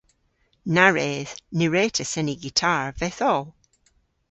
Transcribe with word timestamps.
Na 0.73 0.85
wredh. 0.91 1.33
Ny 1.57 1.65
wre'ta 1.69 2.03
seni 2.11 2.35
gitar 2.43 2.87
vyth 2.99 3.21
oll. 3.31 3.47